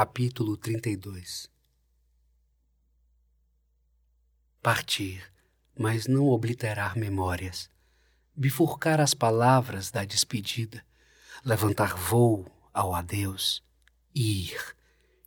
[0.00, 1.50] Capítulo 32
[4.62, 5.24] Partir,
[5.76, 7.68] mas não obliterar memórias,
[8.32, 10.84] bifurcar as palavras da despedida,
[11.44, 13.60] levantar voo ao adeus,
[14.14, 14.56] ir,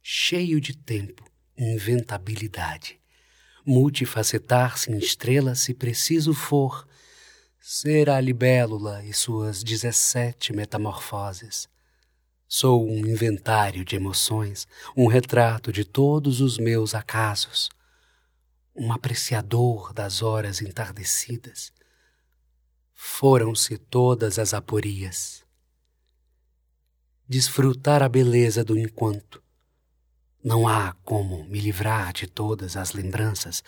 [0.01, 2.97] cheio de tempo, inventabilidade,
[3.65, 6.87] multifacetar-se em estrela se preciso for,
[7.59, 11.67] ser a libélula e suas dezessete metamorfoses.
[12.53, 17.69] Sou um inventário de emoções, um retrato de todos os meus acasos,
[18.75, 21.71] um apreciador das horas entardecidas.
[22.93, 25.45] Foram-se todas as aporias.
[27.25, 29.41] Desfrutar a beleza do enquanto.
[30.43, 33.63] Não há como me livrar de todas as lembranças,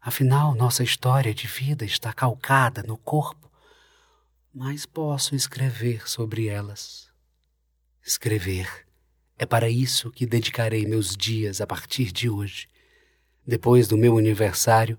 [0.00, 3.50] Afinal, nossa história de vida está calcada no corpo,
[4.54, 7.10] mas posso escrever sobre elas.
[8.08, 8.86] Escrever
[9.36, 12.66] é para isso que dedicarei meus dias a partir de hoje.
[13.46, 14.98] Depois do meu aniversário,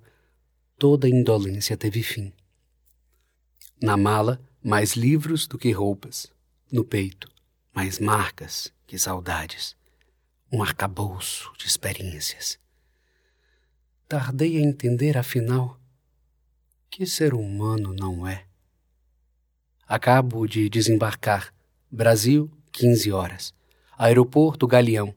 [0.77, 2.31] toda indolência teve fim.
[3.81, 6.31] Na mala, mais livros do que roupas.
[6.71, 7.27] No peito,
[7.73, 9.75] mais marcas que saudades.
[10.51, 12.59] Um arcabouço de experiências.
[14.07, 15.81] Tardei a entender, afinal,
[16.91, 18.45] que ser humano não é.
[19.87, 21.51] Acabo de desembarcar.
[21.91, 23.53] Brasil, 15 horas.
[23.97, 25.13] Aeroporto Galeão.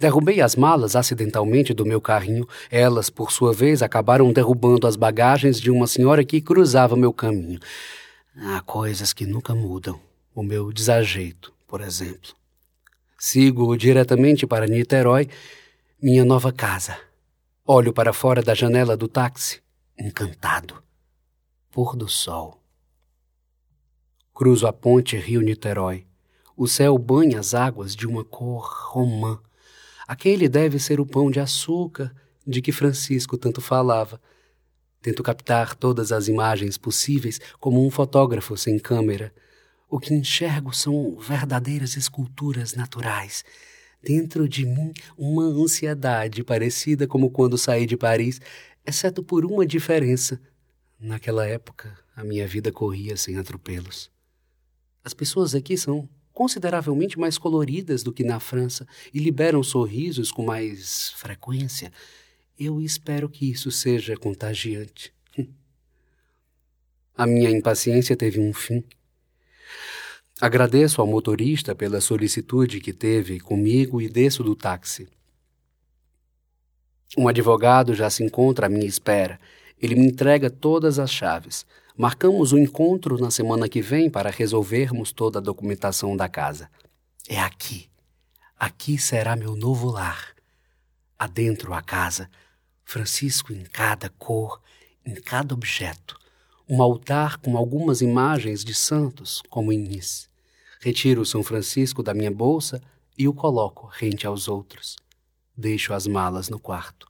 [0.00, 2.48] Derrubei as malas acidentalmente do meu carrinho.
[2.70, 7.60] Elas, por sua vez, acabaram derrubando as bagagens de uma senhora que cruzava meu caminho.
[8.34, 10.00] Há coisas que nunca mudam.
[10.34, 12.32] O meu desajeito, por exemplo.
[13.18, 15.28] Sigo diretamente para Niterói,
[16.00, 16.96] minha nova casa.
[17.66, 19.60] Olho para fora da janela do táxi,
[19.98, 20.82] encantado.
[21.70, 22.58] Pôr do sol.
[24.32, 26.06] Cruzo a ponte Rio-Niterói.
[26.56, 29.40] O céu banha as águas de uma cor romã.
[30.06, 32.14] Aquele deve ser o pão de açúcar
[32.46, 34.20] de que Francisco tanto falava.
[35.02, 39.34] Tento captar todas as imagens possíveis como um fotógrafo sem câmera.
[39.88, 43.44] O que enxergo são verdadeiras esculturas naturais
[44.04, 48.40] dentro de mim uma ansiedade parecida como quando saí de Paris,
[48.86, 50.40] exceto por uma diferença.
[51.00, 54.10] Naquela época, a minha vida corria sem atropelos.
[55.02, 60.44] As pessoas aqui são consideravelmente mais coloridas do que na França e liberam sorrisos com
[60.44, 61.92] mais frequência.
[62.58, 65.14] Eu espero que isso seja contagiante.
[67.16, 68.82] A minha impaciência teve um fim.
[70.40, 75.08] Agradeço ao motorista pela solicitude que teve comigo e desço do táxi.
[77.16, 79.38] Um advogado já se encontra à minha espera.
[79.80, 81.64] Ele me entrega todas as chaves.
[81.96, 86.68] Marcamos o um encontro na semana que vem para resolvermos toda a documentação da casa.
[87.28, 87.88] É aqui.
[88.58, 90.34] Aqui será meu novo lar.
[91.18, 92.28] Adentro a casa,
[92.84, 94.60] Francisco em cada cor,
[95.06, 96.18] em cada objeto
[96.68, 100.30] um altar com algumas imagens de santos, como em.
[100.80, 102.80] Retiro o São Francisco da minha bolsa
[103.16, 104.96] e o coloco rente aos outros.
[105.56, 107.06] Deixo as malas no quarto.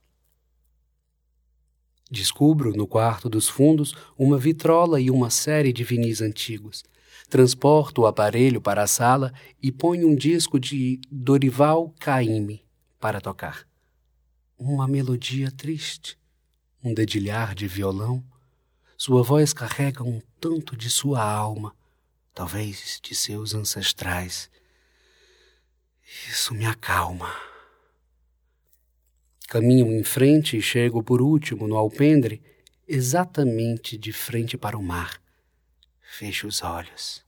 [2.10, 6.84] Descubro no quarto dos fundos uma vitrola e uma série de vinis antigos.
[7.28, 9.32] Transporto o aparelho para a sala
[9.62, 12.64] e ponho um disco de Dorival Caymmi
[13.00, 13.66] para tocar.
[14.58, 16.18] Uma melodia triste,
[16.82, 18.22] um dedilhar de violão,
[18.96, 21.74] sua voz carrega um tanto de sua alma,
[22.32, 24.50] talvez de seus ancestrais.
[26.28, 27.34] Isso me acalma.
[29.54, 32.42] Caminho em frente e chego por último no alpendre,
[32.88, 35.22] exatamente de frente para o mar.
[36.02, 37.24] Fecho os olhos.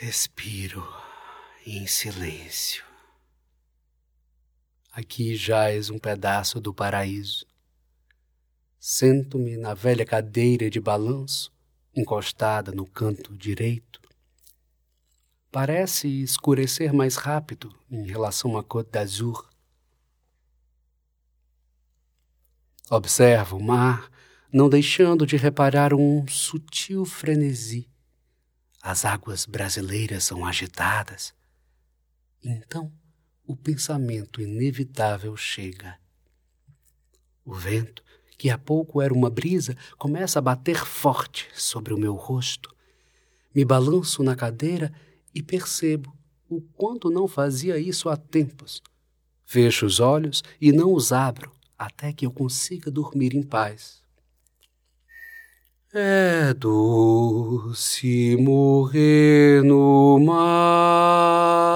[0.00, 0.84] Respiro
[1.64, 2.84] em silêncio.
[4.90, 7.46] Aqui jaz um pedaço do paraíso.
[8.80, 11.52] Sento-me na velha cadeira de balanço,
[11.94, 14.00] encostada no canto direito.
[15.52, 19.48] Parece escurecer mais rápido em relação à Côte d'Azur.
[22.90, 24.10] Observo o mar,
[24.50, 27.86] não deixando de reparar um sutil frenesi.
[28.80, 31.34] As águas brasileiras são agitadas.
[32.42, 32.90] Então,
[33.46, 35.98] o pensamento inevitável chega.
[37.44, 38.02] O vento
[38.38, 42.74] que há pouco era uma brisa, começa a bater forte sobre o meu rosto.
[43.54, 44.94] Me balanço na cadeira
[45.34, 46.16] e percebo
[46.48, 48.80] o quanto não fazia isso há tempos.
[49.44, 54.02] Fecho os olhos e não os abro até que eu consiga dormir em paz.
[55.92, 61.68] É doce morrer no mar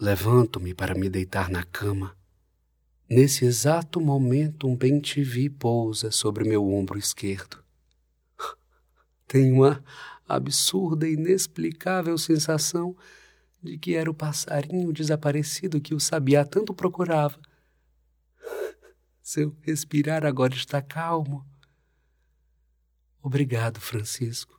[0.00, 2.16] Levanto-me para me deitar na cama.
[3.10, 7.58] Nesse exato momento, um bem-te-vi pousa sobre meu ombro esquerdo.
[9.26, 9.82] Tenho uma
[10.28, 12.94] absurda e inexplicável sensação
[13.62, 17.40] de que era o passarinho desaparecido que o sabiá tanto procurava.
[19.22, 21.46] Seu respirar agora está calmo.
[23.22, 24.57] Obrigado, Francisco.